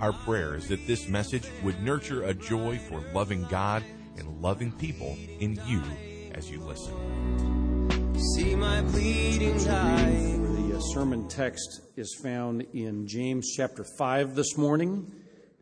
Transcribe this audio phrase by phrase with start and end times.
[0.00, 3.84] Our prayer is that this message would nurture a joy for loving God
[4.16, 5.82] and loving people in you
[6.34, 6.94] as you listen.
[8.34, 10.70] See my bleeding dying.
[10.72, 15.12] The sermon text is found in James chapter 5 this morning,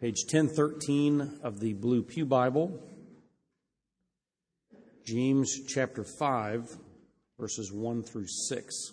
[0.00, 2.80] page 1013 of the Blue Pew Bible.
[5.04, 6.76] James chapter 5,
[7.40, 8.92] verses 1 through 6.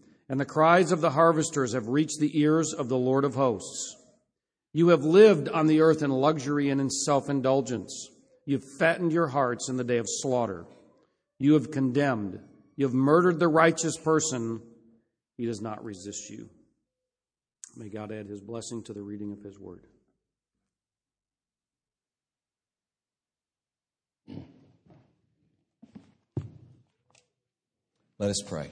[0.31, 3.97] and the cries of the harvesters have reached the ears of the Lord of hosts.
[4.71, 8.09] You have lived on the earth in luxury and in self indulgence.
[8.45, 10.65] You have fattened your hearts in the day of slaughter.
[11.37, 12.39] You have condemned.
[12.77, 14.61] You have murdered the righteous person.
[15.35, 16.49] He does not resist you.
[17.75, 19.83] May God add his blessing to the reading of his word.
[28.17, 28.71] Let us pray.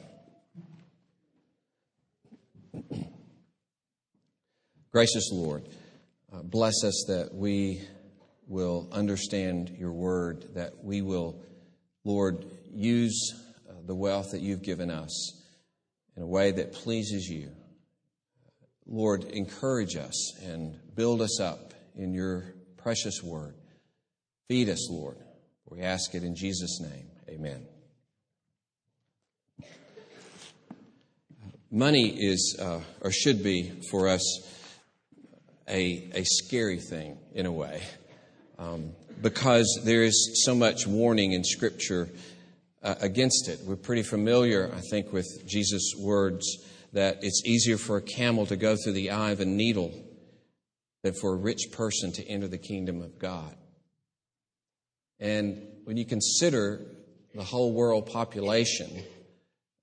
[4.91, 5.67] Gracious Lord,
[6.33, 7.81] uh, bless us that we
[8.48, 11.39] will understand your word, that we will,
[12.03, 13.33] Lord, use
[13.70, 15.43] uh, the wealth that you've given us
[16.17, 17.52] in a way that pleases you.
[18.87, 23.55] Lord, encourage us and build us up in your precious word.
[24.48, 25.17] Feed us, Lord.
[25.70, 27.08] We ask it in Jesus' name.
[27.30, 27.78] Amen.
[31.71, 34.23] Money is, uh, or should be for us,
[35.67, 37.83] a, a scary thing in a way,
[38.57, 38.91] um,
[39.21, 42.09] because there is so much warning in Scripture
[42.81, 43.59] uh, against it.
[43.65, 46.58] We're pretty familiar, I think, with Jesus' words
[46.93, 49.93] that it's easier for a camel to go through the eye of a needle
[51.03, 53.55] than for a rich person to enter the kingdom of God.
[55.19, 56.81] And when you consider
[57.35, 59.03] the whole world population,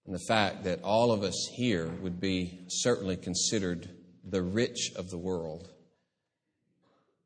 [0.07, 3.91] and the fact that all of us here would be certainly considered
[4.25, 5.69] the rich of the world,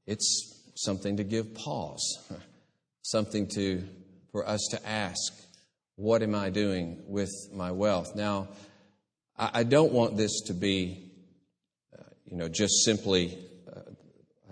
[0.07, 2.19] it's something to give pause,
[3.03, 3.87] something to
[4.33, 5.33] for us to ask,
[5.97, 8.15] what am I doing with my wealth?
[8.15, 8.49] Now,
[9.37, 11.11] I, don't want this to be,
[11.99, 13.81] uh, you know, just simply uh,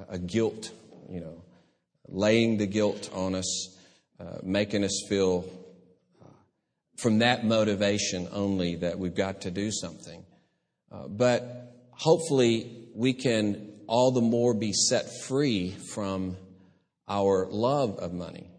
[0.08, 0.70] a guilt,
[1.08, 1.44] you know,
[2.08, 3.78] laying the guilt on us,
[4.18, 5.44] uh, making us feel
[6.98, 10.24] from that motivation only that we've got to do something.
[10.90, 16.36] Uh, but hopefully, we can all the more be set free from
[17.08, 18.50] our love of money,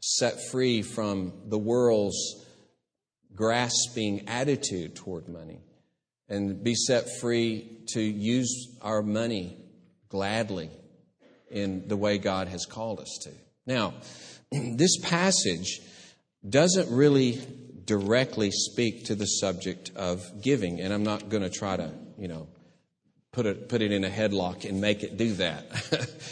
[0.00, 2.46] set free from the world's
[3.34, 5.60] grasping attitude toward money,
[6.28, 9.58] and be set free to use our money
[10.08, 10.70] gladly
[11.50, 13.30] in the way God has called us to.
[13.66, 13.94] Now,
[14.50, 15.80] this passage
[16.48, 17.40] doesn't really
[17.86, 22.28] directly speak to the subject of giving, and I'm not going to try to, you
[22.28, 22.48] know,
[23.32, 25.66] put it put it in a headlock and make it do that,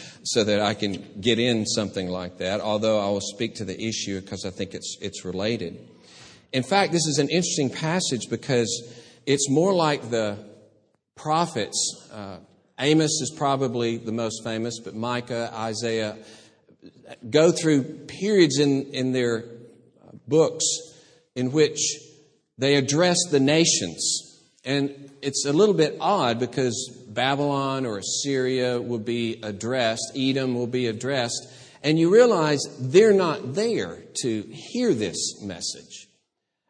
[0.23, 2.61] so that I can get in something like that.
[2.61, 5.79] Although I will speak to the issue because I think it's it's related.
[6.51, 8.69] In fact, this is an interesting passage because
[9.25, 10.37] it's more like the
[11.15, 12.09] prophets.
[12.11, 12.37] Uh,
[12.79, 16.17] Amos is probably the most famous, but Micah, Isaiah
[17.29, 19.45] go through periods in, in their
[20.27, 20.65] books
[21.35, 21.79] in which
[22.57, 24.41] they address the nations.
[24.65, 30.67] And it's a little bit odd because Babylon or Assyria will be addressed, Edom will
[30.67, 31.47] be addressed,
[31.83, 36.07] and you realize they're not there to hear this message.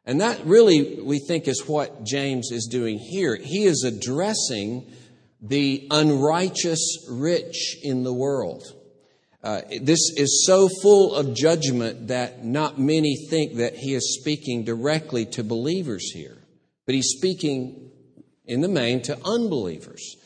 [0.06, 3.36] And that really, we think, is what James is doing here.
[3.36, 4.92] He is addressing
[5.42, 8.64] the unrighteous rich in the world.
[9.44, 14.64] Uh, this is so full of judgment that not many think that he is speaking
[14.64, 16.38] directly to believers here.
[16.86, 17.92] but he's speaking
[18.46, 20.18] in the main to unbelievers.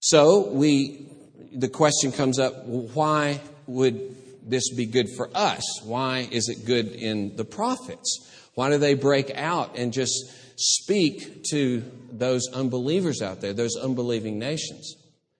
[0.00, 1.06] So we,
[1.54, 5.62] the question comes up, why would this be good for us?
[5.84, 8.28] Why is it good in the prophets?
[8.54, 10.12] Why do they break out and just
[10.56, 14.96] speak to those unbelievers out there, those unbelieving nations?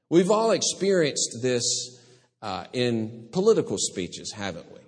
[0.08, 1.98] We've all experienced this
[2.42, 4.80] uh, in political speeches, haven't we?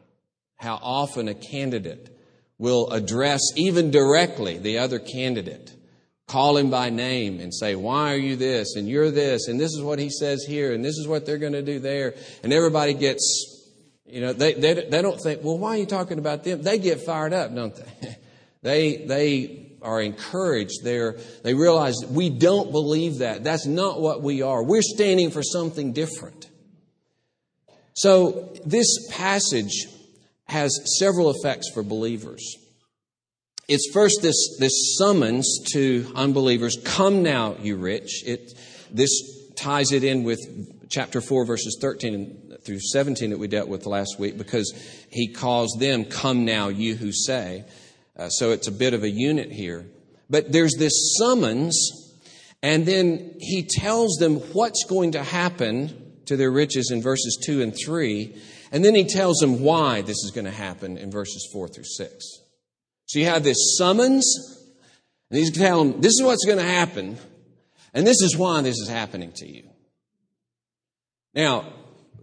[0.56, 2.10] How often a candidate
[2.58, 5.72] will address even directly the other candidate,
[6.26, 8.76] call him by name and say, Why are you this?
[8.76, 9.48] And you're this.
[9.48, 10.72] And this is what he says here.
[10.72, 12.14] And this is what they're going to do there.
[12.42, 13.62] And everybody gets,
[14.06, 16.62] you know, they, they, they don't think, Well, why are you talking about them?
[16.62, 18.16] They get fired up, don't they?
[18.62, 20.82] they, they are encouraged.
[20.82, 23.44] They're, they realize we don't believe that.
[23.44, 24.64] That's not what we are.
[24.64, 26.48] We're standing for something different.
[27.94, 29.86] So, this passage
[30.46, 32.56] has several effects for believers.
[33.68, 38.22] It's first this, this summons to unbelievers come now, you rich.
[38.26, 38.52] It,
[38.90, 39.10] this
[39.56, 40.40] ties it in with
[40.90, 44.72] chapter 4, verses 13 through 17 that we dealt with last week because
[45.10, 47.64] he calls them, Come now, you who say.
[48.16, 49.86] Uh, so it's a bit of a unit here.
[50.28, 52.12] But there's this summons,
[52.62, 57.62] and then he tells them what's going to happen to their riches in verses 2
[57.62, 58.34] and 3.
[58.72, 61.84] And then he tells them why this is going to happen in verses 4 through
[61.84, 62.24] 6.
[63.06, 64.24] So you have this summons,
[65.30, 67.18] and he's telling them, this is what's going to happen,
[67.92, 69.68] and this is why this is happening to you.
[71.34, 71.72] Now,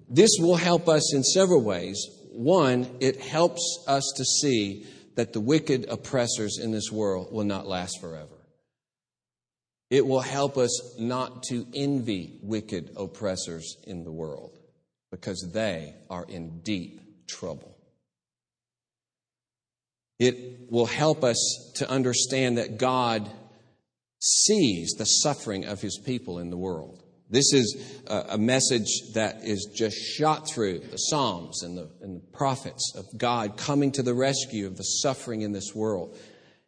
[0.09, 2.03] this will help us in several ways.
[2.31, 7.67] One, it helps us to see that the wicked oppressors in this world will not
[7.67, 8.40] last forever.
[9.91, 14.57] It will help us not to envy wicked oppressors in the world
[15.11, 17.77] because they are in deep trouble.
[20.17, 23.29] It will help us to understand that God
[24.19, 27.03] sees the suffering of his people in the world.
[27.29, 32.27] This is a message that is just shot through the Psalms and the, and the
[32.27, 36.17] prophets of God coming to the rescue of the suffering in this world.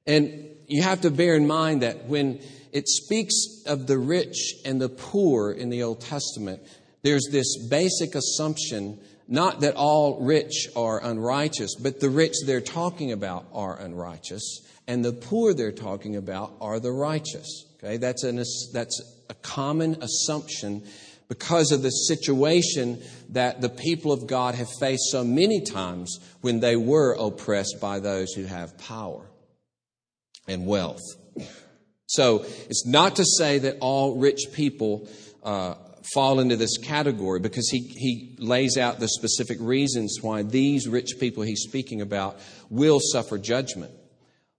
[0.06, 2.42] And you have to bear in mind that when
[2.74, 3.36] it speaks
[3.66, 6.62] of the rich and the poor in the Old Testament,
[7.04, 13.12] there's this basic assumption not that all rich are unrighteous, but the rich they're talking
[13.12, 17.66] about are unrighteous, and the poor they're talking about are the righteous.
[17.78, 18.38] Okay, that's, an,
[18.74, 20.84] that's a common assumption
[21.30, 26.60] because of the situation that the people of God have faced so many times when
[26.60, 29.26] they were oppressed by those who have power
[30.48, 31.02] and wealth.
[32.14, 35.10] So it's not to say that all rich people
[35.42, 35.74] uh,
[36.14, 41.14] fall into this category because he, he lays out the specific reasons why these rich
[41.20, 42.40] people he's speaking about
[42.70, 43.92] will suffer judgment.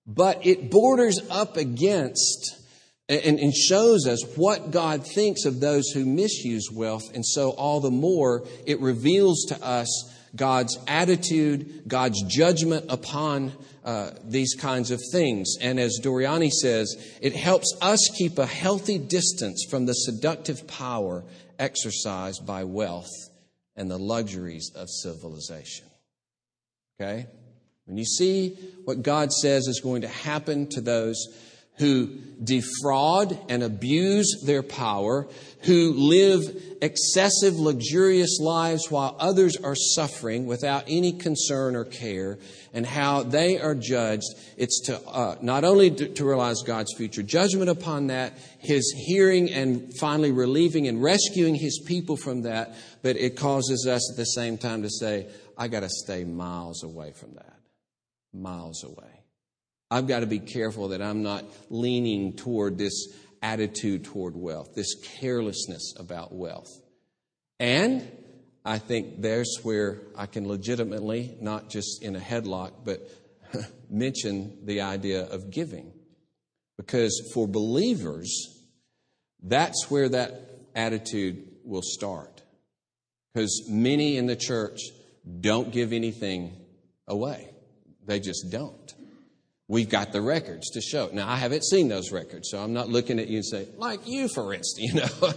[0.05, 2.56] But it borders up against
[3.09, 7.05] and, and shows us what God thinks of those who misuse wealth.
[7.15, 13.53] And so, all the more, it reveals to us God's attitude, God's judgment upon
[13.85, 15.57] uh, these kinds of things.
[15.61, 21.25] And as Doriani says, it helps us keep a healthy distance from the seductive power
[21.59, 23.13] exercised by wealth
[23.77, 25.87] and the luxuries of civilization.
[26.99, 27.27] Okay?
[27.87, 31.27] When you see what God says is going to happen to those
[31.79, 35.26] who defraud and abuse their power,
[35.62, 36.43] who live
[36.81, 42.38] excessive, luxurious lives while others are suffering without any concern or care,
[42.73, 44.26] and how they are judged.
[44.57, 49.50] It's to uh, not only to, to realize God's future judgment upon that, His hearing
[49.50, 54.26] and finally relieving and rescuing His people from that, but it causes us at the
[54.26, 57.59] same time to say, I got to stay miles away from that.
[58.33, 59.13] Miles away.
[59.91, 63.09] I've got to be careful that I'm not leaning toward this
[63.43, 66.71] attitude toward wealth, this carelessness about wealth.
[67.61, 68.11] And
[68.64, 73.07] I think there's where I can legitimately, not just in a headlock, but
[73.91, 75.93] mention the idea of giving.
[76.79, 78.62] Because for believers,
[79.43, 80.41] that's where that
[80.75, 82.43] attitude will start.
[83.33, 84.81] Because many in the church
[85.41, 86.57] don't give anything
[87.07, 87.50] away,
[88.07, 88.95] they just don't.
[89.66, 91.09] We've got the records to show.
[91.12, 94.06] Now, I haven't seen those records, so I'm not looking at you and say, like
[94.06, 95.33] you, for instance, you know.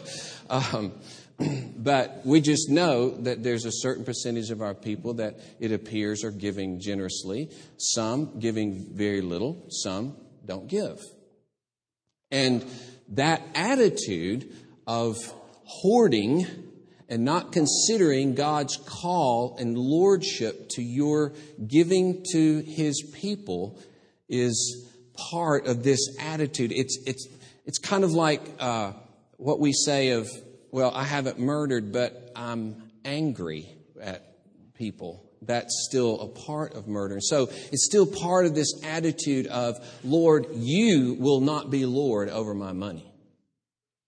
[0.50, 0.91] um,
[1.77, 6.24] but we just know that there's a certain percentage of our people that it appears
[6.24, 10.15] are giving generously, some giving very little, some
[10.46, 11.00] don't give.
[12.31, 12.65] And
[13.10, 14.51] that attitude
[14.86, 15.17] of
[15.63, 16.46] hoarding
[17.10, 21.34] and not considering God's call and lordship to your
[21.65, 23.79] giving to his people
[24.29, 26.72] is part of this attitude.
[26.72, 27.27] It's, it's,
[27.65, 28.93] it's kind of like uh,
[29.38, 30.27] what we say of,
[30.72, 33.67] well, I haven't murdered, but I'm angry
[34.01, 34.24] at
[34.75, 35.24] people.
[35.41, 37.19] That's still a part of murder.
[37.22, 42.53] So it's still part of this attitude of, Lord, you will not be Lord over
[42.53, 43.12] my money.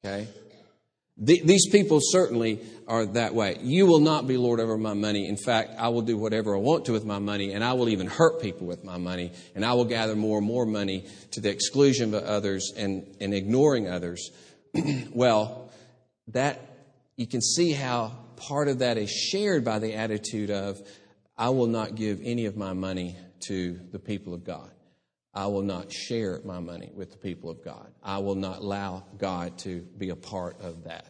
[0.03, 0.27] Okay?
[1.19, 3.57] These people certainly are that way.
[3.61, 5.27] You will not be Lord over my money.
[5.27, 7.89] In fact, I will do whatever I want to with my money, and I will
[7.89, 11.41] even hurt people with my money, and I will gather more and more money to
[11.41, 14.31] the exclusion of others and, and ignoring others.
[15.11, 15.69] well,
[16.29, 16.59] that
[17.17, 20.79] you can see how part of that is shared by the attitude of,
[21.37, 24.71] I will not give any of my money to the people of God.
[25.33, 27.91] I will not share my money with the people of God.
[28.03, 31.05] I will not allow God to be a part of that.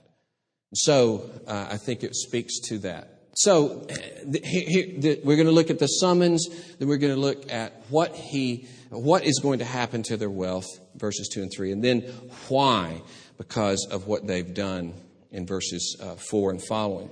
[0.73, 3.15] So uh, I think it speaks to that.
[3.35, 3.88] So
[4.25, 6.47] the, he, the, we're going to look at the summons,
[6.77, 10.29] then we're going to look at what he, what is going to happen to their
[10.29, 12.01] wealth, verses two and three, and then
[12.49, 13.01] why,
[13.38, 14.93] because of what they've done
[15.31, 17.09] in verses uh, four and following.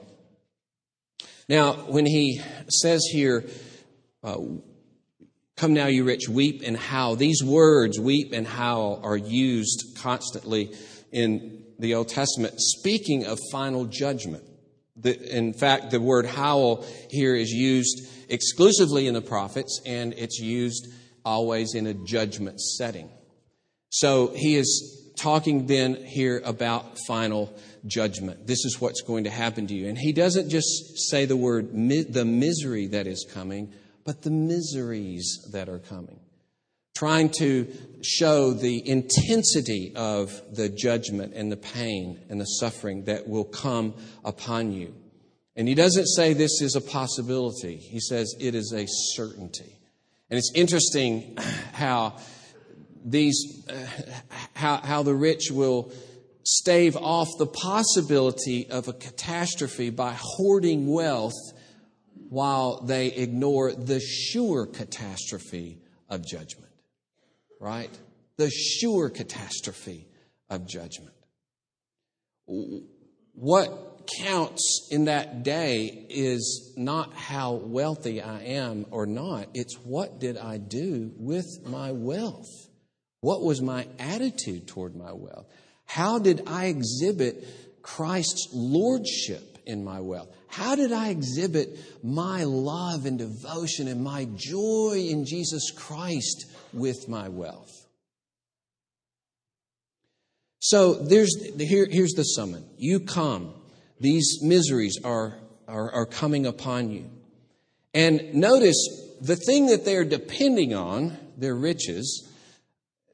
[1.47, 3.45] Now, when he says here,
[4.21, 4.37] uh,
[5.57, 7.15] Come now, you rich, weep and howl.
[7.15, 10.71] These words, weep and howl, are used constantly
[11.11, 14.43] in the Old Testament, speaking of final judgment.
[14.95, 20.39] The, in fact, the word howl here is used exclusively in the prophets, and it's
[20.39, 20.89] used
[21.25, 23.09] always in a judgment setting.
[23.89, 27.51] So he is talking then here about final
[27.87, 28.45] judgment.
[28.45, 29.87] This is what's going to happen to you.
[29.87, 33.73] And he doesn't just say the word the misery that is coming,
[34.07, 36.21] but the miseries that are coming.
[36.95, 37.67] Trying to
[38.01, 43.93] show the intensity of the judgment and the pain and the suffering that will come
[44.23, 44.95] upon you.
[45.57, 49.77] And he doesn't say this is a possibility, he says it is a certainty.
[50.29, 51.37] And it's interesting
[51.73, 52.15] how
[53.03, 53.73] these, uh,
[54.53, 55.91] how, how the rich will
[56.43, 61.35] stave off the possibility of a catastrophe by hoarding wealth
[62.29, 65.79] while they ignore the sure catastrophe
[66.09, 66.71] of judgment.
[67.59, 67.89] Right?
[68.37, 70.07] The sure catastrophe
[70.49, 71.13] of judgment.
[73.33, 80.19] What counts in that day is not how wealthy I am or not, it's what
[80.19, 82.47] did I do with my wealth?
[83.21, 85.47] What was my attitude toward my wealth?
[85.85, 87.45] How did I exhibit
[87.81, 90.29] Christ's lordship in my wealth?
[90.47, 97.07] How did I exhibit my love and devotion and my joy in Jesus Christ with
[97.07, 97.71] my wealth?
[100.59, 102.65] So there's, here, here's the summon.
[102.77, 103.53] You come.
[103.99, 107.09] These miseries are, are, are coming upon you.
[107.93, 108.77] And notice
[109.21, 112.27] the thing that they're depending on, their riches,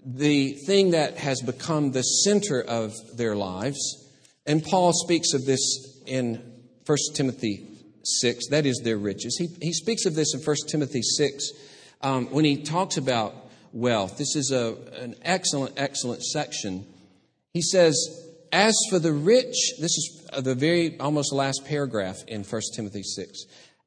[0.06, 3.80] the thing that has become the center of their lives,
[4.46, 6.36] and Paul speaks of this in
[6.86, 7.68] 1 Timothy
[8.04, 8.48] 6.
[8.50, 9.38] That is their riches.
[9.38, 11.52] He, he speaks of this in 1 Timothy 6
[12.02, 13.36] um, when he talks about
[13.72, 14.18] wealth.
[14.18, 16.86] This is a, an excellent, excellent section.
[17.54, 17.96] He says,
[18.52, 23.44] As for the rich, this is the very almost last paragraph in 1 Timothy 6.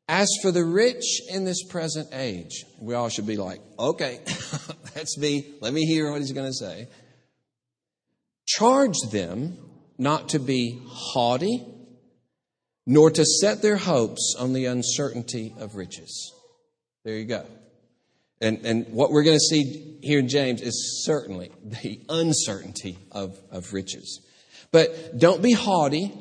[0.08, 4.20] As for the rich in this present age, we all should be like, okay,
[4.94, 5.54] that's me.
[5.61, 6.88] Let me hear what he's going to say.
[8.46, 9.58] Charge them
[9.99, 11.66] not to be haughty
[12.86, 16.32] nor to set their hopes on the uncertainty of riches.
[17.04, 17.44] There you go.
[18.40, 23.38] And, and what we're going to see here in James is certainly the uncertainty of,
[23.50, 24.20] of riches.
[24.72, 26.12] But don't be haughty.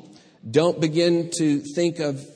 [0.48, 2.26] Don't begin to think of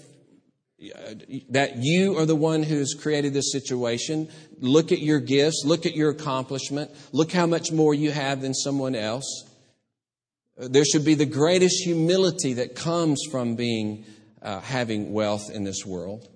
[0.82, 1.14] uh,
[1.50, 4.28] that you are the one who has created this situation.
[4.58, 5.62] Look at your gifts.
[5.64, 6.90] Look at your accomplishment.
[7.12, 9.44] Look how much more you have than someone else.
[10.56, 14.04] There should be the greatest humility that comes from being
[14.42, 16.28] uh, having wealth in this world.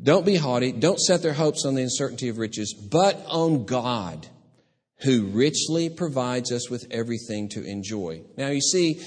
[0.00, 0.72] Don't be haughty.
[0.72, 4.26] Don't set their hopes on the uncertainty of riches, but on God,
[5.00, 8.22] who richly provides us with everything to enjoy.
[8.36, 9.00] Now, you see,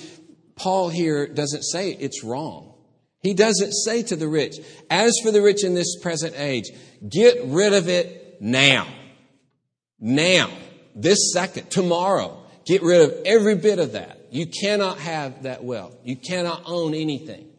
[0.56, 2.74] Paul here doesn't say it's wrong.
[3.22, 4.58] He doesn't say to the rich,
[4.90, 6.66] as for the rich in this present age,
[7.08, 8.88] get rid of it now.
[10.00, 10.50] Now.
[10.94, 11.70] This second.
[11.72, 12.44] Tomorrow.
[12.66, 14.28] Get rid of every bit of that.
[14.32, 15.96] You cannot have that wealth.
[16.04, 17.51] You cannot own anything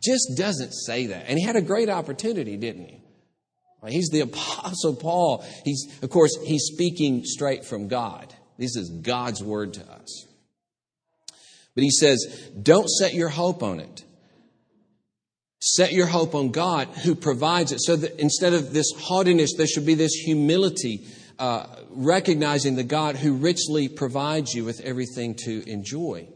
[0.00, 1.26] just doesn't say that.
[1.28, 3.02] And he had a great opportunity, didn't he?
[3.88, 5.44] He's the Apostle Paul.
[5.64, 8.32] He's, of course, he's speaking straight from God.
[8.58, 10.26] This is God's word to us.
[11.74, 14.04] But he says, don't set your hope on it.
[15.60, 17.80] Set your hope on God who provides it.
[17.80, 21.06] So that instead of this haughtiness, there should be this humility
[21.38, 26.28] uh, recognizing the God who richly provides you with everything to enjoy.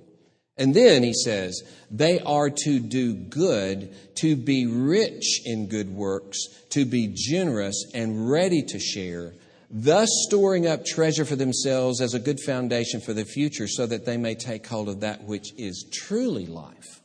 [0.59, 6.39] And then he says, they are to do good, to be rich in good works,
[6.71, 9.35] to be generous and ready to share,
[9.71, 14.07] thus storing up treasure for themselves as a good foundation for the future, so that
[14.07, 17.03] they may take hold of that which is truly life.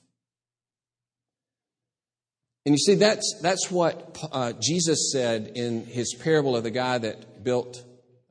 [2.65, 7.00] And you see, that's, that's what uh, Jesus said in his parable of the guy
[7.00, 7.84] that built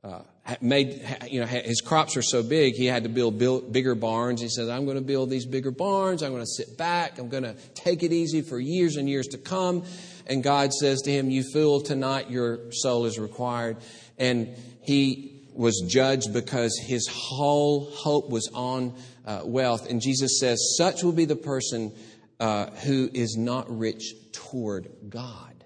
[0.03, 0.21] uh,
[0.59, 4.41] made, you know, his crops are so big, he had to build, build bigger barns.
[4.41, 6.23] He says, I'm going to build these bigger barns.
[6.23, 7.19] I'm going to sit back.
[7.19, 9.83] I'm going to take it easy for years and years to come.
[10.27, 13.77] And God says to him, You fool, tonight your soul is required.
[14.17, 19.89] And he was judged because his whole hope was on uh, wealth.
[19.89, 21.93] And Jesus says, Such will be the person
[22.39, 25.65] uh, who is not rich toward God.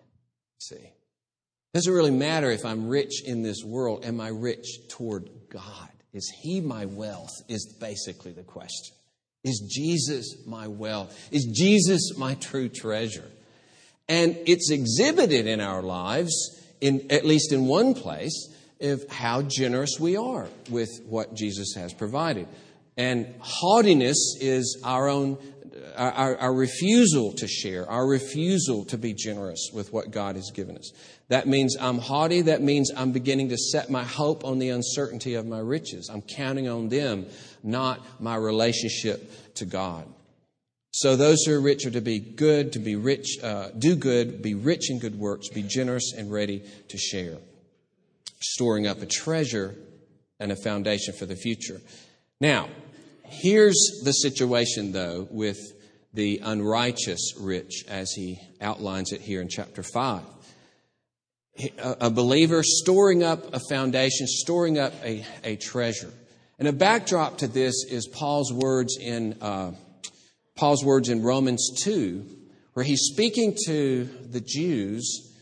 [0.59, 0.94] See?
[1.75, 4.05] Doesn't really matter if I'm rich in this world.
[4.05, 5.89] Am I rich toward God?
[6.13, 7.31] Is He my wealth?
[7.49, 8.95] Is basically the question.
[9.43, 11.13] Is Jesus my wealth?
[11.31, 13.29] Is Jesus my true treasure?
[14.07, 16.33] And it's exhibited in our lives,
[16.79, 21.93] in, at least in one place, of how generous we are with what Jesus has
[21.93, 22.47] provided.
[22.95, 25.37] And haughtiness is our own
[25.95, 30.77] our, our, refusal to share, our refusal to be generous with what God has given
[30.77, 30.91] us.
[31.29, 32.41] That means I'm haughty.
[32.41, 36.09] That means I'm beginning to set my hope on the uncertainty of my riches.
[36.11, 37.25] I'm counting on them,
[37.63, 40.05] not my relationship to God.
[40.91, 44.41] So those who are rich are to be good, to be rich, uh, do good,
[44.41, 47.37] be rich in good works, be generous and ready to share,
[48.39, 49.75] storing up a treasure
[50.39, 51.81] and a foundation for the future.
[52.39, 52.69] Now,
[53.25, 55.57] here's the situation though with
[56.15, 60.23] the unrighteous rich, as he outlines it here in chapter 5.
[61.77, 66.11] A believer storing up a foundation, storing up a, a treasure.
[66.57, 69.73] And a backdrop to this is Paul's words in uh,
[70.55, 72.25] Paul's words in Romans 2,
[72.73, 75.33] where he's speaking to the Jews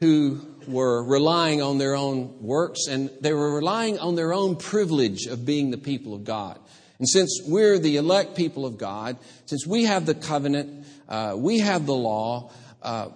[0.00, 5.26] who were relying on their own works and they were relying on their own privilege
[5.26, 6.58] of being the people of God.
[6.98, 11.60] And since we're the elect people of God, since we have the covenant, uh, we
[11.60, 12.50] have the law,
[12.82, 13.10] uh,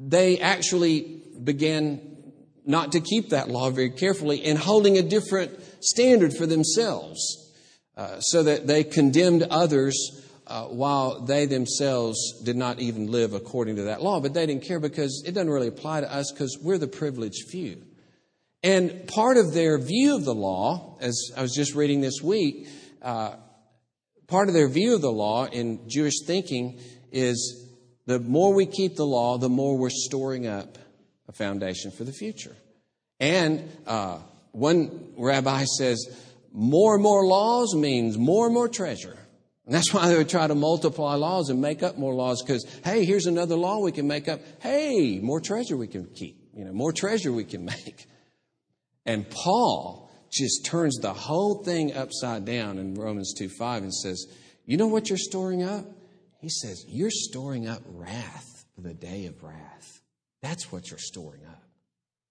[0.00, 2.00] they actually began
[2.64, 7.52] not to keep that law very carefully and holding a different standard for themselves
[7.96, 13.76] uh, so that they condemned others uh, while they themselves did not even live according
[13.76, 14.20] to that law.
[14.20, 17.48] But they didn't care because it doesn't really apply to us because we're the privileged
[17.50, 17.82] few.
[18.62, 22.66] And part of their view of the law, as I was just reading this week,
[23.08, 23.36] uh,
[24.26, 26.78] part of their view of the law in Jewish thinking
[27.10, 27.66] is
[28.04, 30.76] the more we keep the law, the more we're storing up
[31.26, 32.54] a foundation for the future.
[33.18, 34.18] And uh,
[34.52, 35.98] one rabbi says,
[36.52, 39.16] more and more laws means more and more treasure.
[39.64, 42.66] And that's why they would try to multiply laws and make up more laws because,
[42.84, 44.40] hey, here's another law we can make up.
[44.60, 46.36] Hey, more treasure we can keep.
[46.54, 48.06] You know, more treasure we can make.
[49.06, 54.26] And Paul just turns the whole thing upside down in Romans 2 5 and says,
[54.66, 55.86] You know what you're storing up?
[56.40, 60.02] He says, You're storing up wrath for the day of wrath.
[60.42, 61.62] That's what you're storing up.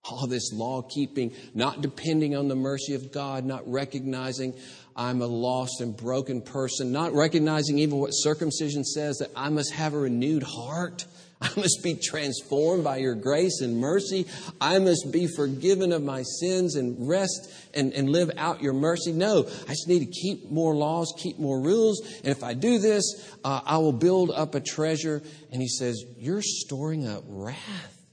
[0.10, 4.54] All this law keeping, not depending on the mercy of God, not recognizing
[4.96, 9.74] I'm a lost and broken person, not recognizing even what circumcision says that I must
[9.74, 11.06] have a renewed heart.
[11.42, 14.26] I must be transformed by your grace and mercy.
[14.60, 19.12] I must be forgiven of my sins and rest and, and live out your mercy.
[19.12, 22.02] No, I just need to keep more laws, keep more rules.
[22.20, 23.04] And if I do this,
[23.44, 25.22] uh, I will build up a treasure.
[25.52, 28.06] And he says, You're storing up wrath,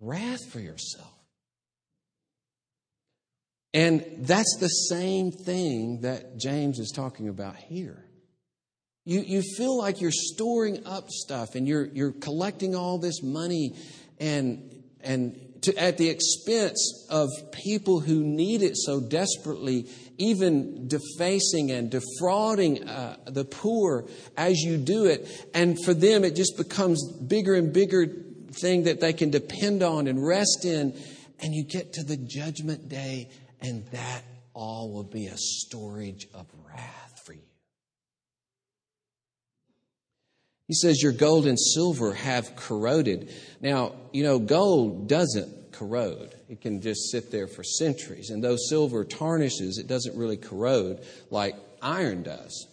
[0.00, 1.12] wrath for yourself.
[3.72, 8.05] And that's the same thing that James is talking about here.
[9.06, 13.76] You, you feel like you're storing up stuff and you're, you're collecting all this money
[14.18, 19.88] and, and to, at the expense of people who need it so desperately,
[20.18, 25.48] even defacing and defrauding uh, the poor as you do it.
[25.54, 28.06] And for them, it just becomes bigger and bigger
[28.60, 31.00] thing that they can depend on and rest in.
[31.38, 33.28] And you get to the judgment day,
[33.60, 37.05] and that all will be a storage of wrath.
[40.68, 43.32] He says, Your gold and silver have corroded.
[43.60, 48.30] Now, you know, gold doesn't corrode, it can just sit there for centuries.
[48.30, 52.66] And though silver tarnishes, it doesn't really corrode like iron does.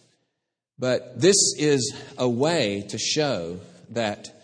[0.78, 4.34] But this is a way to show that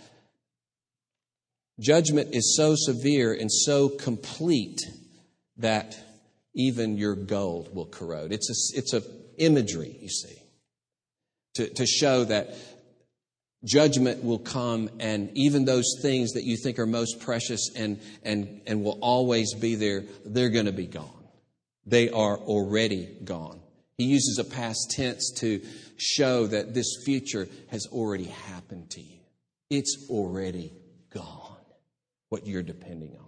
[1.80, 4.78] judgment is so severe and so complete
[5.56, 5.98] that
[6.54, 8.32] even your gold will corrode.
[8.32, 9.02] It's a, it's a
[9.38, 10.36] imagery, you see,
[11.54, 12.54] to, to show that
[13.64, 18.62] judgment will come and even those things that you think are most precious and, and,
[18.66, 21.10] and will always be there, they're going to be gone.
[21.86, 23.60] They are already gone.
[23.98, 25.60] He uses a past tense to
[25.98, 29.18] show that this future has already happened to you.
[29.68, 30.72] It's already
[31.12, 31.56] gone,
[32.30, 33.26] what you're depending on.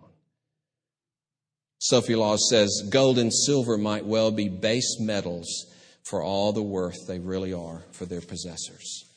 [1.79, 5.67] Sophie Law says gold and silver might well be base metals
[6.05, 9.12] for all the worth they really are for their possessors.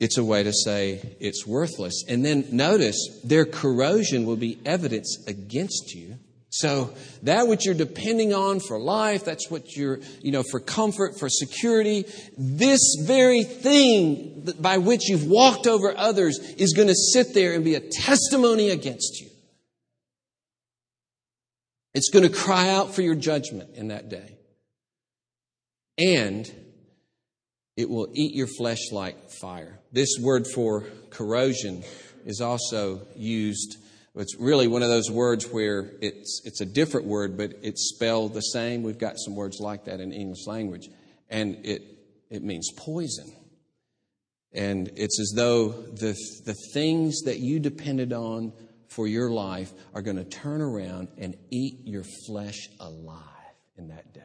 [0.00, 2.04] It's a way to say it's worthless.
[2.08, 6.18] And then notice their corrosion will be evidence against you.
[6.50, 11.18] So that which you're depending on for life, that's what you're, you know, for comfort,
[11.18, 12.04] for security,
[12.38, 17.64] this very thing by which you've walked over others is going to sit there and
[17.64, 19.30] be a testimony against you.
[21.92, 24.38] It's going to cry out for your judgment in that day.
[25.98, 26.50] And
[27.76, 29.80] it will eat your flesh like fire.
[29.92, 31.82] This word for corrosion
[32.24, 33.76] is also used.
[34.14, 38.34] It's really one of those words where it's, it's a different word, but it's spelled
[38.34, 38.82] the same.
[38.82, 40.88] We've got some words like that in English language.
[41.28, 41.82] And it,
[42.30, 43.32] it means poison.
[44.52, 48.52] And it's as though the, the things that you depended on
[48.88, 53.18] for your life are going to turn around and eat your flesh alive
[53.76, 54.20] in that day.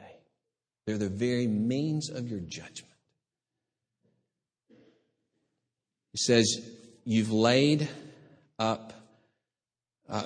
[0.86, 2.89] They're the very means of your judgment.
[6.12, 6.60] He says,
[7.04, 7.88] You've laid
[8.58, 8.92] up.
[10.08, 10.22] Uh,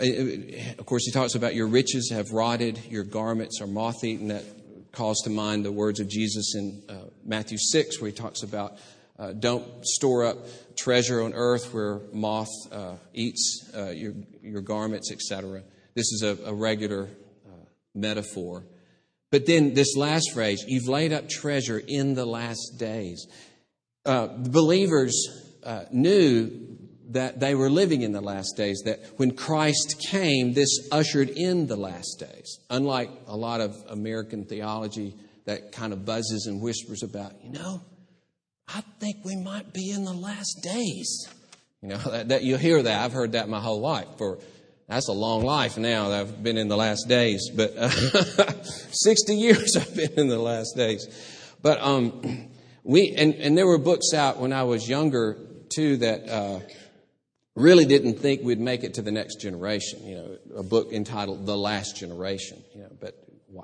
[0.78, 4.28] of course, he talks about your riches have rotted, your garments are moth eaten.
[4.28, 4.44] That
[4.92, 6.94] calls to mind the words of Jesus in uh,
[7.24, 8.78] Matthew 6, where he talks about
[9.18, 10.38] uh, don't store up
[10.76, 15.62] treasure on earth where moth uh, eats uh, your, your garments, etc.
[15.94, 17.08] This is a, a regular
[17.46, 18.64] uh, metaphor.
[19.30, 23.26] But then this last phrase, you've laid up treasure in the last days.
[24.04, 25.28] Uh, believers
[25.64, 26.78] uh, knew
[27.10, 31.66] that they were living in the last days, that when Christ came, this ushered in
[31.66, 32.58] the last days.
[32.70, 37.82] Unlike a lot of American theology that kind of buzzes and whispers about, you know,
[38.66, 41.28] I think we might be in the last days.
[41.82, 43.04] You know, that, that you'll hear that.
[43.04, 44.08] I've heard that my whole life.
[44.16, 44.38] For
[44.88, 47.88] that's a long life now that I've been in the last days, but uh,
[48.90, 51.06] 60 years I've been in the last days.
[51.62, 52.48] But um,
[52.84, 55.38] we and, and there were books out when I was younger
[55.98, 56.60] that uh,
[57.54, 60.06] really didn't think we'd make it to the next generation.
[60.06, 63.14] You know, a book entitled "The Last Generation." You know, but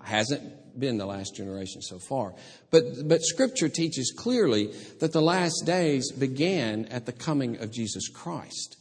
[0.04, 2.32] hasn't been the last generation so far.
[2.70, 8.08] But but Scripture teaches clearly that the last days began at the coming of Jesus
[8.08, 8.76] Christ.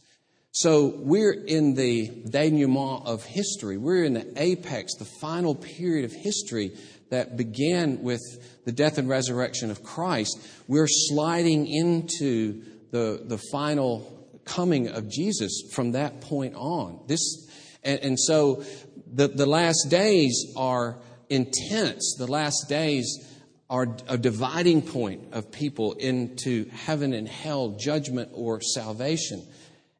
[0.52, 3.76] So we're in the denouement of history.
[3.76, 6.72] We're in the apex, the final period of history
[7.10, 8.20] that began with
[8.64, 10.40] the death and resurrection of Christ.
[10.66, 17.00] We're sliding into the, the final coming of Jesus from that point on.
[17.06, 17.48] This,
[17.82, 18.64] and, and so
[19.12, 20.98] the, the last days are
[21.28, 22.16] intense.
[22.18, 23.26] The last days
[23.68, 29.46] are a dividing point of people into heaven and hell, judgment or salvation.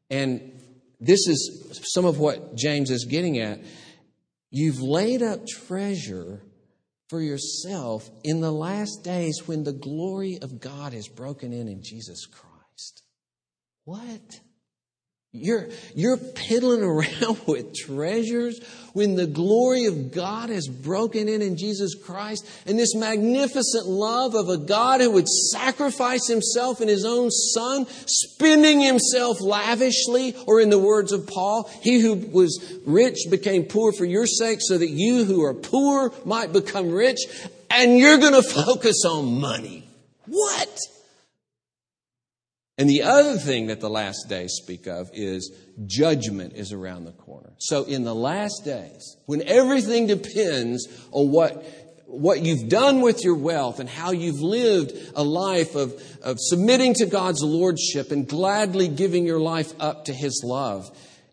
[0.09, 0.59] And
[0.99, 3.61] this is some of what James is getting at.
[4.49, 6.41] You've laid up treasure
[7.07, 11.81] for yourself in the last days when the glory of God is broken in in
[11.81, 12.50] Jesus Christ.
[13.85, 14.39] What?
[15.33, 18.59] You're, you're piddling around with treasures
[18.93, 24.35] when the glory of God has broken in in Jesus Christ and this magnificent love
[24.35, 30.59] of a God who would sacrifice himself and his own son, spending himself lavishly, or
[30.59, 34.77] in the words of Paul, he who was rich became poor for your sake so
[34.77, 37.19] that you who are poor might become rich
[37.69, 39.87] and you're going to focus on money.
[40.27, 40.79] What?
[42.81, 45.51] And the other thing that the last days speak of is
[45.85, 47.53] judgment is around the corner.
[47.59, 51.63] So in the last days, when everything depends on what,
[52.07, 56.95] what you've done with your wealth and how you've lived a life of, of submitting
[56.95, 60.89] to God's lordship and gladly giving your life up to his love,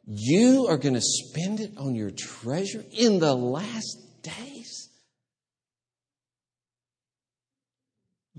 [0.06, 4.90] you are going to spend it on your treasure in the last days.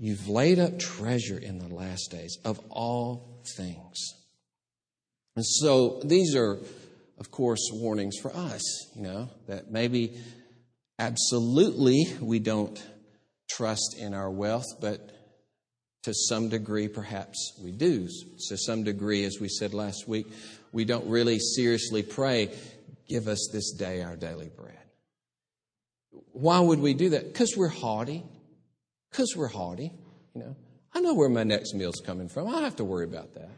[0.02, 3.98] You've laid up treasure in the last days of all things.
[5.36, 6.58] And so these are,
[7.18, 8.62] of course, warnings for us,
[8.96, 10.18] you know, that maybe
[10.98, 12.82] absolutely we don't
[13.50, 15.06] trust in our wealth, but
[16.04, 18.08] to some degree, perhaps we do.
[18.48, 20.28] To some degree, as we said last week,
[20.72, 22.56] we don't really seriously pray,
[23.06, 24.78] give us this day our daily bread.
[26.32, 27.30] why would we do that?
[27.30, 28.24] Because we're haughty.
[29.10, 29.92] Because we're haughty.
[30.34, 30.56] You know,
[30.94, 32.48] I know where my next meal's coming from.
[32.48, 33.50] I don't have to worry about that.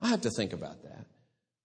[0.00, 1.06] I have to think about that.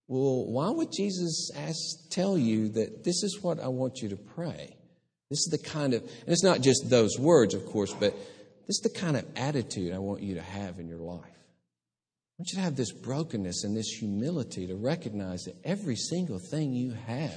[0.08, 4.18] Well, why would Jesus ask, tell you that this is what I want you to
[4.18, 4.76] pray?
[5.30, 8.14] This is the kind of, and it's not just those words, of course, but
[8.68, 11.24] this is the kind of attitude I want you to have in your life.
[11.24, 16.40] I want you to have this brokenness and this humility to recognize that every single
[16.40, 17.34] thing you have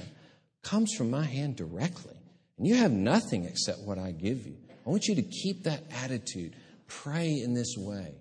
[0.61, 2.15] comes from my hand directly.
[2.57, 4.57] And you have nothing except what I give you.
[4.89, 6.55] I want you to keep that attitude.
[6.87, 8.15] Pray in this way.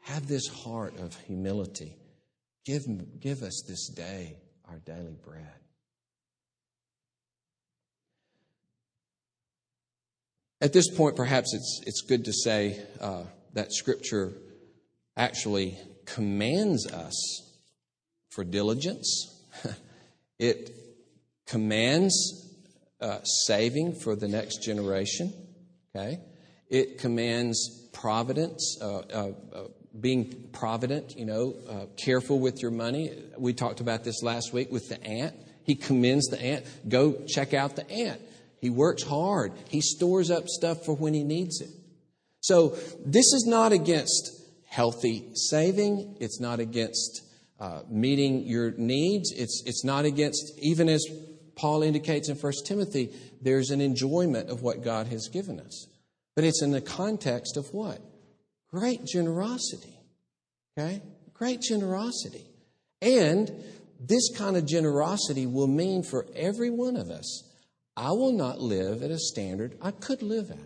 [0.00, 1.94] Have this heart of humility.
[2.66, 2.82] Give,
[3.20, 4.34] give us this day
[4.68, 5.46] our daily bread.
[10.60, 14.32] At this point, perhaps it's, it's good to say uh, that Scripture
[15.16, 17.48] actually commands us
[18.30, 19.40] for diligence.
[20.40, 20.72] it
[21.46, 22.56] commands
[23.00, 25.32] uh, saving for the next generation.
[25.94, 26.20] Okay,
[26.68, 29.64] it commands providence, uh, uh, uh
[29.98, 31.16] being provident.
[31.16, 33.12] You know, uh, careful with your money.
[33.38, 35.34] We talked about this last week with the ant.
[35.64, 36.64] He commends the ant.
[36.88, 38.20] Go check out the ant.
[38.60, 39.52] He works hard.
[39.68, 41.70] He stores up stuff for when he needs it.
[42.40, 44.32] So this is not against
[44.66, 46.16] healthy saving.
[46.20, 47.22] It's not against
[47.60, 49.32] uh, meeting your needs.
[49.32, 51.04] It's, it's not against, even as
[51.58, 53.10] Paul indicates in 1 Timothy,
[53.42, 55.88] there's an enjoyment of what God has given us.
[56.34, 58.00] But it's in the context of what?
[58.70, 59.94] Great generosity.
[60.78, 61.02] Okay?
[61.34, 62.46] Great generosity.
[63.02, 63.50] And
[64.00, 67.44] this kind of generosity will mean for every one of us
[67.96, 70.58] I will not live at a standard I could live at.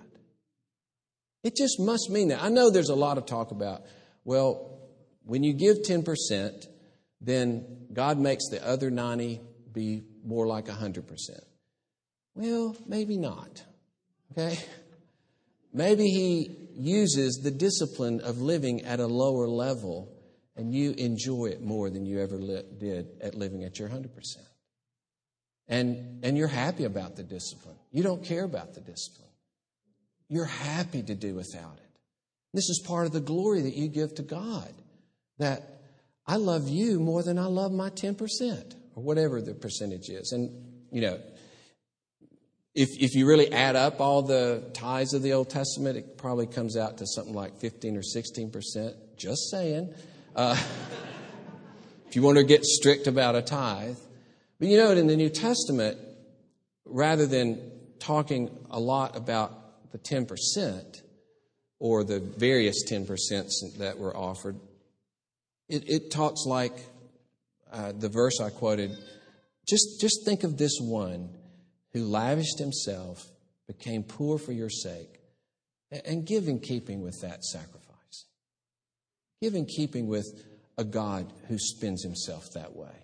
[1.42, 2.42] It just must mean that.
[2.42, 3.84] I know there's a lot of talk about,
[4.24, 4.78] well,
[5.24, 6.66] when you give 10%,
[7.22, 9.40] then God makes the other 90
[9.72, 11.04] be more like 100%.
[12.34, 13.62] Well, maybe not.
[14.32, 14.58] Okay?
[15.72, 20.12] Maybe He uses the discipline of living at a lower level
[20.56, 24.08] and you enjoy it more than you ever li- did at living at your 100%.
[25.68, 27.76] And, and you're happy about the discipline.
[27.90, 29.30] You don't care about the discipline.
[30.28, 31.98] You're happy to do without it.
[32.52, 34.72] This is part of the glory that you give to God.
[35.38, 35.80] That
[36.26, 40.32] I love you more than I love my 10%, or whatever the percentage is.
[40.32, 40.50] And,
[40.90, 41.20] you know,
[42.74, 46.46] if, if you really add up all the tithes of the Old Testament, it probably
[46.46, 48.94] comes out to something like 15 or 16%.
[49.16, 49.92] Just saying.
[50.34, 50.56] Uh,
[52.06, 53.98] if you want to get strict about a tithe.
[54.58, 55.98] But you know, in the New Testament,
[56.84, 61.02] rather than talking a lot about the 10%
[61.78, 64.56] or the various 10% that were offered,
[65.68, 66.74] it, it talks like
[67.72, 68.90] uh, the verse I quoted.
[69.68, 71.30] Just, just think of this one
[71.92, 73.24] who lavished himself,
[73.66, 75.20] became poor for your sake,
[76.04, 78.26] and give in keeping with that sacrifice.
[79.40, 80.26] Give in keeping with
[80.78, 82.94] a God who spends himself that way.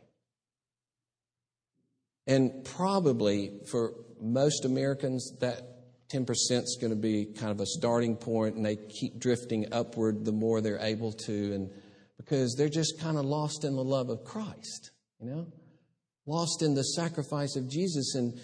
[2.27, 5.63] And probably for most Americans, that
[6.11, 6.27] 10%
[6.63, 10.33] is going to be kind of a starting point, and they keep drifting upward the
[10.33, 11.71] more they're able to, and
[12.19, 15.47] because they're just kind of lost in the love of Christ, you know,
[16.27, 18.15] lost in the sacrifice of Jesus.
[18.15, 18.39] And,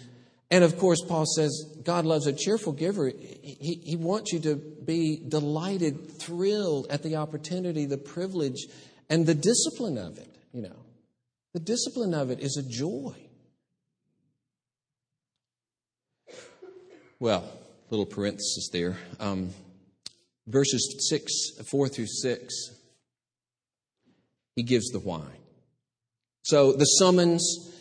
[0.49, 3.09] and of course, Paul says God loves a cheerful giver.
[3.09, 8.65] He, he wants you to be delighted, thrilled at the opportunity, the privilege,
[9.09, 10.77] and the discipline of it, you know.
[11.53, 13.15] The discipline of it is a joy.
[17.19, 17.49] Well,
[17.89, 18.97] little parenthesis there.
[19.21, 19.51] Um,
[20.47, 22.74] verses 6, 4 through 6,
[24.55, 25.25] he gives the why.
[26.43, 27.73] So the summons,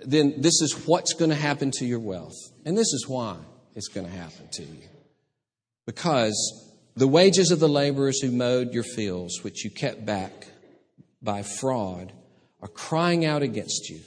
[0.00, 2.36] then this is what's going to happen to your wealth.
[2.64, 3.36] And this is why
[3.74, 4.88] it's going to happen to you.
[5.86, 10.48] Because the wages of the laborers who mowed your fields, which you kept back
[11.22, 12.12] by fraud,
[12.60, 14.00] are crying out against you.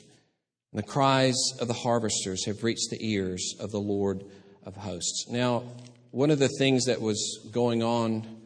[0.71, 4.25] And the cries of the harvesters have reached the ears of the Lord
[4.65, 5.27] of hosts.
[5.29, 5.63] Now,
[6.11, 8.41] one of the things that was going on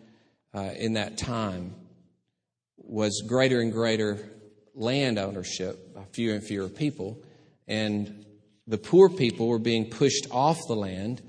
[0.54, 1.74] uh, in that time
[2.88, 4.20] was greater and greater
[4.74, 7.22] land ownership by fewer and fewer people,
[7.68, 8.26] and
[8.68, 11.22] the poor people were being pushed off the land,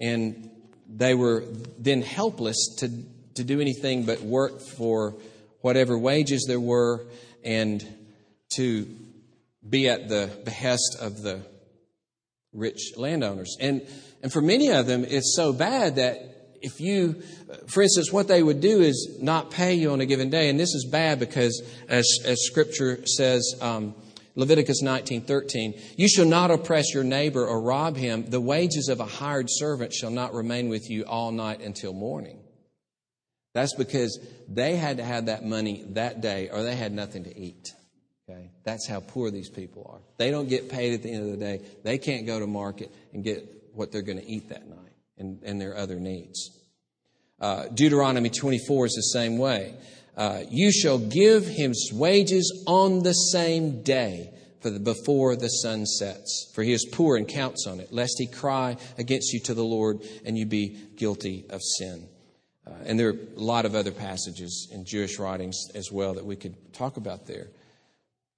[0.00, 0.50] and
[0.88, 1.44] they were
[1.78, 2.88] then helpless to,
[3.34, 5.14] to do anything but work for
[5.60, 7.06] whatever wages there were
[7.42, 7.86] and
[8.50, 8.86] to
[9.66, 11.40] be at the behest of the
[12.52, 13.56] rich landowners.
[13.60, 13.86] And
[14.24, 17.22] and for many of them, it's so bad that if you,
[17.66, 20.48] for instance, what they would do is not pay you on a given day.
[20.48, 23.94] And this is bad because, as, as Scripture says, um,
[24.34, 28.24] Leviticus 19:13, "You shall not oppress your neighbor or rob him.
[28.28, 32.40] The wages of a hired servant shall not remain with you all night until morning."
[33.52, 37.38] That's because they had to have that money that day or they had nothing to
[37.38, 37.72] eat.
[38.28, 38.50] Okay?
[38.64, 40.00] That's how poor these people are.
[40.16, 41.60] They don't get paid at the end of the day.
[41.84, 45.42] They can't go to market and get what they're going to eat that night and,
[45.42, 46.50] and their other needs.
[47.40, 49.74] Uh, Deuteronomy 24 is the same way.
[50.16, 55.84] Uh, you shall give him wages on the same day for the, before the sun
[55.84, 56.50] sets.
[56.54, 59.64] For he is poor and counts on it, lest he cry against you to the
[59.64, 62.08] Lord and you be guilty of sin.
[62.66, 66.24] Uh, and there are a lot of other passages in Jewish writings as well that
[66.24, 67.48] we could talk about there.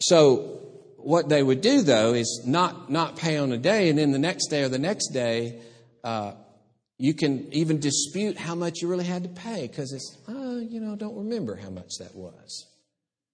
[0.00, 0.60] So,
[0.96, 4.18] what they would do though is not not pay on a day, and then the
[4.18, 5.60] next day or the next day,
[6.02, 6.32] uh,
[6.98, 10.80] you can even dispute how much you really had to pay because it's, oh, you
[10.80, 12.66] know, don't remember how much that was.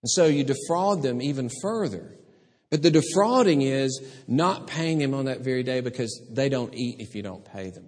[0.03, 2.17] And so you defraud them even further.
[2.71, 7.01] But the defrauding is not paying them on that very day because they don't eat
[7.01, 7.87] if you don't pay them.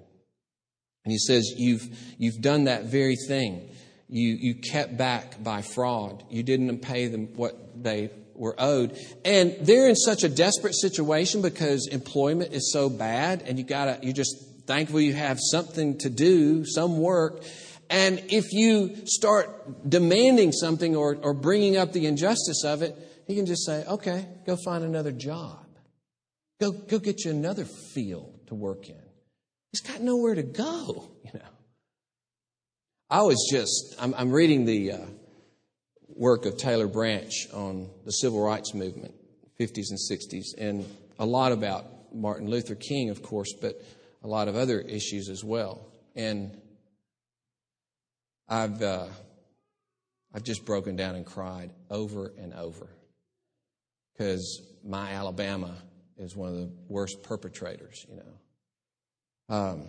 [1.05, 1.87] And he says, You've,
[2.19, 3.69] you've done that very thing.
[4.09, 6.23] You, you kept back by fraud.
[6.31, 8.97] You didn't pay them what they were owed.
[9.25, 13.99] And they're in such a desperate situation because employment is so bad and you gotta,
[14.03, 17.43] you just thankful you have something to do, some work.
[17.91, 22.97] And if you start demanding something or, or bringing up the injustice of it,
[23.27, 25.67] he can just say, okay, go find another job.
[26.61, 29.03] Go, go get you another field to work in.
[29.73, 31.41] He's got nowhere to go, you know.
[33.11, 34.99] I was just, I'm, I'm reading the uh,
[36.09, 39.15] work of Taylor Branch on the civil rights movement,
[39.61, 40.87] 50s and 60s, and
[41.19, 43.75] a lot about Martin Luther King, of course, but
[44.25, 45.87] a lot of other issues as well.
[46.17, 46.61] And
[48.49, 49.07] I've, uh,
[50.35, 52.89] I've just broken down and cried over and over
[54.13, 55.75] because my Alabama
[56.17, 59.55] is one of the worst perpetrators, you know.
[59.55, 59.83] Um,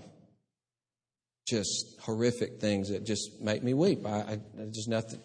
[1.48, 4.06] just horrific things that just make me weep.
[4.06, 4.40] I, I
[4.72, 5.20] just nothing.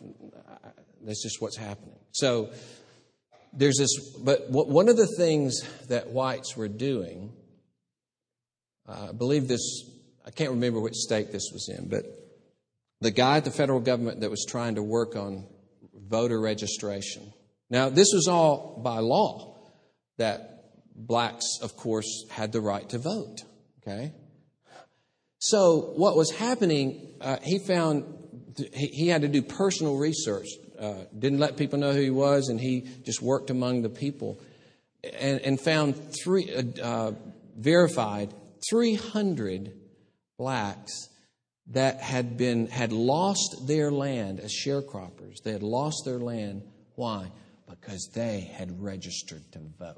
[0.49, 0.69] I,
[1.03, 1.99] that's just what's happening.
[2.13, 2.51] So
[3.55, 7.33] there's this, but one of the things that whites were doing
[8.91, 9.85] uh, I believe this,
[10.27, 12.05] I can't remember which state this was in, but
[13.01, 15.47] the guy at the federal government that was trying to work on
[15.95, 17.33] voter registration.
[17.71, 19.57] Now, this was all by law
[20.19, 23.39] that blacks, of course, had the right to vote.
[23.83, 24.13] Okay?
[25.39, 28.05] So, what was happening, uh, he found
[28.57, 30.49] he, he, had to do personal research,
[30.79, 34.39] uh, didn't let people know who he was, and he just worked among the people
[35.19, 37.13] and, and found three, uh, uh,
[37.57, 38.35] verified
[38.69, 39.73] 300
[40.39, 41.09] blacks
[41.69, 45.43] that had been had lost their land as sharecroppers.
[45.45, 46.63] They had lost their land.
[46.97, 47.31] Why?
[47.69, 49.97] Because they had registered to vote.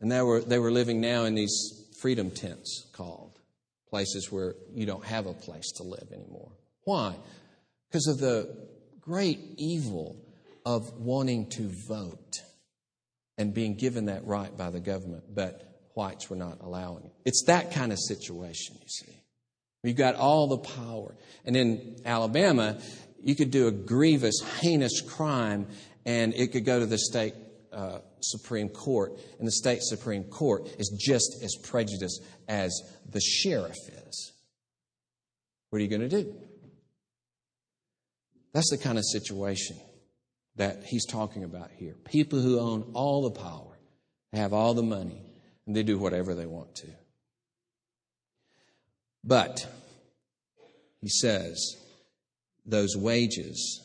[0.00, 3.38] And they were, they were living now in these freedom tents called
[3.88, 6.50] places where you don't have a place to live anymore.
[6.84, 7.14] Why?
[7.88, 8.68] Because of the
[9.00, 10.16] great evil
[10.66, 12.42] of wanting to vote
[13.38, 17.12] and being given that right by the government, but whites were not allowing it.
[17.24, 19.22] It's that kind of situation, you see.
[19.82, 21.16] You've got all the power.
[21.44, 22.78] And in Alabama,
[23.22, 25.66] you could do a grievous, heinous crime,
[26.06, 27.34] and it could go to the state
[27.72, 29.18] uh, Supreme Court.
[29.38, 34.32] And the state Supreme Court is just as prejudiced as the sheriff is.
[35.70, 36.34] What are you going to do?
[38.52, 39.78] That's the kind of situation
[40.56, 41.94] that he's talking about here.
[42.04, 43.78] People who own all the power,
[44.32, 45.20] have all the money,
[45.66, 46.88] and they do whatever they want to.
[49.24, 49.66] But,
[51.00, 51.76] he says,
[52.66, 53.80] those wages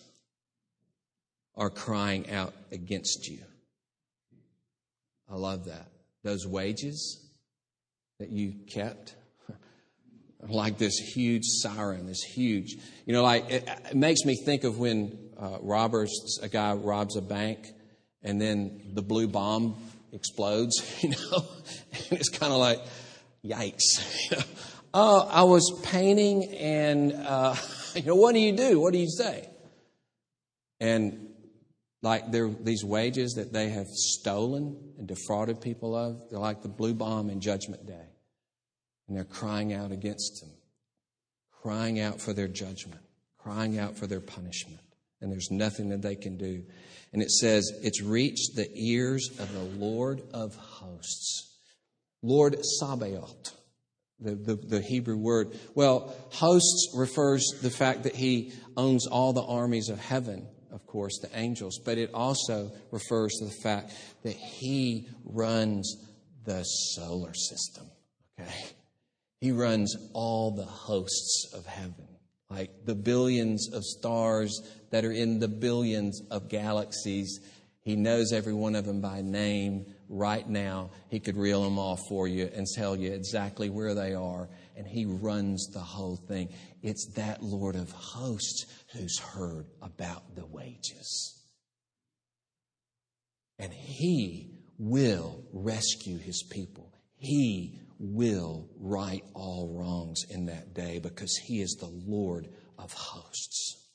[1.56, 3.40] are crying out against you.
[5.30, 5.88] I love that.
[6.24, 7.30] Those wages
[8.20, 9.16] that you kept,
[10.48, 12.76] like this huge siren, this huge,
[13.06, 17.16] you know, like it, it makes me think of when uh, robbers, a guy robs
[17.16, 17.68] a bank,
[18.24, 19.76] and then the blue bomb
[20.12, 21.46] explodes, you know,
[22.10, 22.80] and it's kind of like,
[23.46, 23.82] yikes.
[24.94, 27.56] oh, I was painting, and uh,
[27.96, 28.80] you know, what do you do?
[28.80, 29.50] What do you say?
[30.80, 31.24] And
[32.04, 36.70] like there these wages that they have stolen and defrauded people of, they're like the
[36.70, 38.10] blue bomb in Judgment Day,
[39.08, 40.52] and they're crying out against them,
[41.62, 43.02] crying out for their judgment,
[43.40, 44.80] crying out for their punishment
[45.22, 46.64] and there's nothing that they can do.
[47.14, 51.58] And it says, it's reached the ears of the Lord of hosts.
[52.22, 53.56] Lord Sabaoth,
[54.20, 55.58] the, the, the, Hebrew word.
[55.76, 61.20] Well, hosts refers the fact that he owns all the armies of heaven, of course,
[61.20, 63.94] the angels, but it also refers to the fact
[64.24, 65.96] that He runs
[66.46, 67.90] the solar system.
[68.40, 68.52] Okay?
[69.40, 72.08] He runs all the hosts of heaven,
[72.50, 77.40] like the billions of stars that are in the billions of galaxies.
[77.82, 80.92] He knows every one of them by name right now.
[81.10, 84.88] He could reel them off for you and tell you exactly where they are, and
[84.88, 86.50] He runs the whole thing.
[86.82, 91.34] It's that Lord of hosts who's heard about the wages.
[93.60, 96.94] And He will rescue His people.
[97.18, 103.88] He will right all wrongs in that day because He is the Lord of hosts.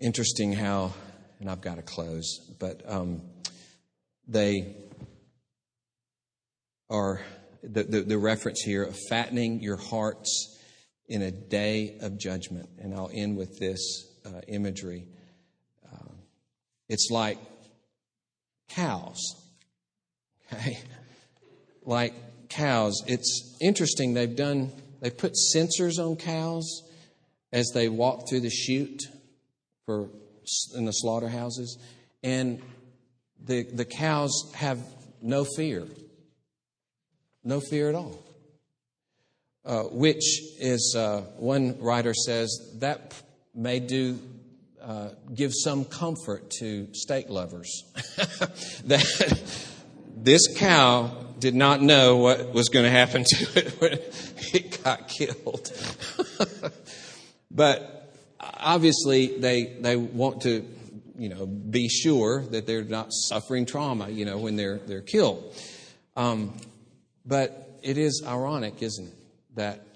[0.00, 0.92] Interesting how,
[1.38, 3.22] and I've got to close, but um,
[4.26, 4.74] they
[6.90, 7.20] are
[7.62, 10.58] the, the, the, reference here of fattening your hearts
[11.08, 12.68] in a day of judgment.
[12.78, 15.06] And I'll end with this uh, imagery.
[15.84, 16.12] Uh,
[16.88, 17.38] it's like
[18.68, 19.20] cows,
[20.52, 20.78] okay?
[21.84, 22.14] Like
[22.48, 23.02] cows.
[23.06, 24.70] It's interesting, they've done,
[25.00, 26.82] they put sensors on cows
[27.52, 29.02] as they walk through the chute
[29.86, 30.08] for
[30.74, 31.78] in the slaughterhouses,
[32.22, 32.60] and
[33.44, 34.78] the the cows have
[35.20, 35.86] no fear,
[37.44, 38.18] no fear at all.
[39.64, 43.14] Uh, which is uh, one writer says that
[43.54, 44.18] may do
[44.82, 47.84] uh, give some comfort to steak lovers
[48.84, 49.04] that
[50.16, 51.12] this cow
[51.42, 53.98] did not know what was going to happen to it when
[54.54, 55.72] it got killed.
[57.50, 60.64] but obviously they they want to
[61.18, 65.54] you know be sure that they're not suffering trauma you know when they're they're killed
[66.16, 66.56] um,
[67.26, 69.14] but it is ironic isn't it
[69.54, 69.86] that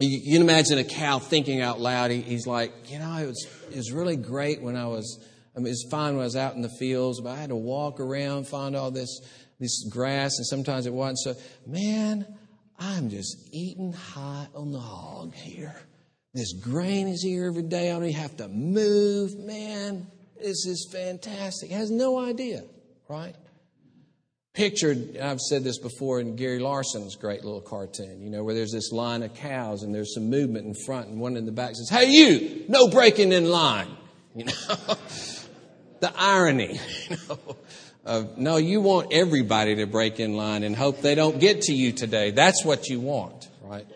[0.00, 3.48] you, can imagine a cow thinking out loud he, he's like you know it was
[3.70, 5.24] it was really great when i was
[5.56, 7.50] I mean, it was fine when I was out in the fields, but I had
[7.50, 9.20] to walk around, find all this
[9.64, 11.18] this grass, and sometimes it wasn't.
[11.18, 11.34] So,
[11.66, 12.26] man,
[12.78, 15.74] I'm just eating hot on the hog here.
[16.34, 17.90] This grain is here every day.
[17.90, 19.38] I don't even have to move.
[19.38, 20.06] Man,
[20.38, 21.70] this is fantastic.
[21.70, 22.62] Has no idea,
[23.08, 23.34] right?
[24.52, 28.72] Pictured, I've said this before in Gary Larson's great little cartoon, you know, where there's
[28.72, 31.74] this line of cows and there's some movement in front and one in the back
[31.74, 33.88] says, Hey, you, no breaking in line.
[34.34, 34.52] You know,
[36.00, 37.56] the irony, you know,
[38.04, 41.72] of no, you want everybody to break in line and hope they don't get to
[41.72, 42.30] you today.
[42.30, 43.86] That's what you want, right?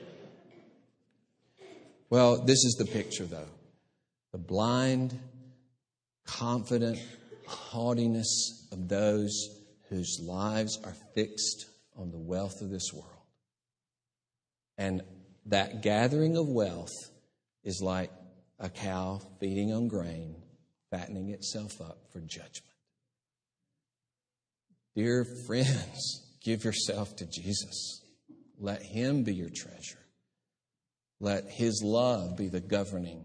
[2.11, 3.49] Well, this is the picture, though
[4.33, 5.19] the blind,
[6.27, 6.99] confident
[7.47, 9.33] haughtiness of those
[9.89, 13.07] whose lives are fixed on the wealth of this world.
[14.77, 15.03] And
[15.47, 16.93] that gathering of wealth
[17.65, 18.11] is like
[18.61, 20.37] a cow feeding on grain,
[20.91, 22.68] fattening itself up for judgment.
[24.95, 28.03] Dear friends, give yourself to Jesus.
[28.59, 30.05] Let Him be your treasure.
[31.21, 33.25] Let His love be the governing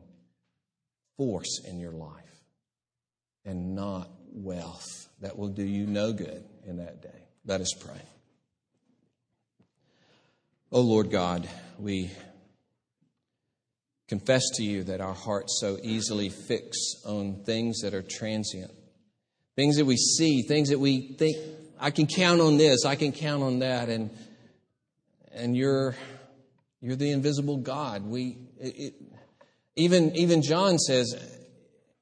[1.17, 2.23] force in your life
[3.45, 7.27] and not wealth that will do you no good in that day.
[7.45, 8.01] Let us pray.
[10.71, 11.47] Oh Lord God,
[11.77, 12.09] we
[14.07, 18.71] confess to you that our hearts so easily fix on things that are transient,
[19.55, 21.37] things that we see, things that we think,
[21.79, 24.09] I can count on this, I can count on that, and
[25.31, 25.95] and you're
[26.83, 28.05] you're the invisible God.
[28.05, 28.93] We, it,
[29.77, 31.15] even, even John says,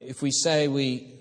[0.00, 1.14] if we say we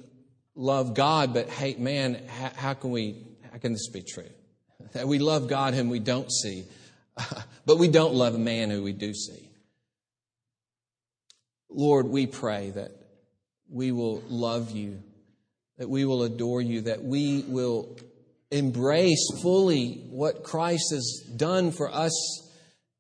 [0.56, 4.30] love God but hate man, how, how, can we, how can this be true?
[4.94, 6.66] That we love God whom we don't see,
[7.66, 9.48] but we don't love a man who we do see.
[11.70, 12.92] Lord, we pray that
[13.70, 15.02] we will love you,
[15.82, 17.98] that we will adore you, that we will
[18.52, 22.14] embrace fully what Christ has done for us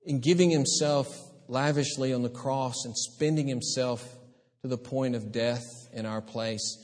[0.04, 1.08] in giving himself
[1.48, 4.04] lavishly on the cross and spending himself
[4.64, 5.64] to the point of death
[5.94, 6.84] in our place.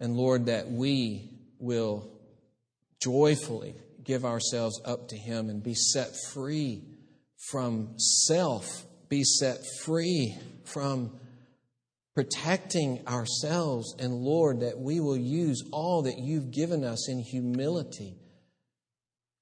[0.00, 1.30] And Lord, that we
[1.60, 2.10] will
[3.00, 6.82] joyfully give ourselves up to him and be set free
[7.48, 11.12] from self, be set free from
[12.18, 13.94] protecting ourselves.
[14.00, 18.16] And Lord, that we will use all that you've given us in humility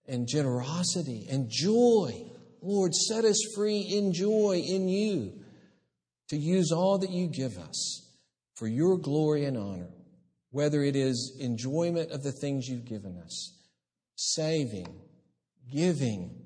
[0.06, 2.26] and generosity and joy
[2.66, 5.34] Lord, set us free in joy in you
[6.30, 8.10] to use all that you give us
[8.54, 9.90] for your glory and honor,
[10.50, 13.54] whether it is enjoyment of the things you've given us,
[14.16, 15.00] saving,
[15.72, 16.42] giving,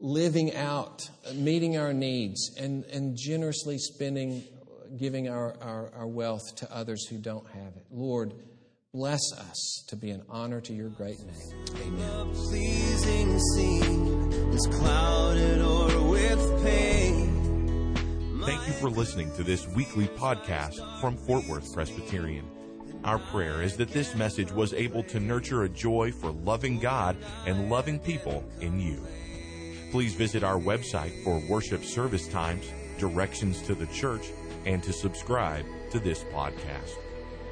[0.00, 4.44] living out, meeting our needs, and, and generously spending
[4.96, 7.84] giving our, our, our wealth to others who don't have it.
[7.90, 8.34] Lord,
[8.92, 11.66] bless us to be an honor to your great name.
[11.86, 12.34] Amen.
[12.34, 18.42] pleasing scene is clouded or with pain.
[18.44, 22.44] Thank you for listening to this weekly podcast from Fort Worth Presbyterian.
[23.04, 27.16] Our prayer is that this message was able to nurture a joy for loving God
[27.46, 29.00] and loving people in you.
[29.90, 34.30] Please visit our website for worship service times, directions to the church,
[34.64, 36.96] and to subscribe to this podcast.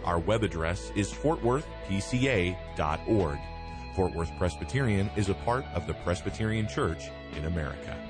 [0.04, 3.38] Our web address is fortworthpca.org.
[3.94, 7.04] Fort Worth Presbyterian is a part of the Presbyterian Church
[7.36, 8.09] in America.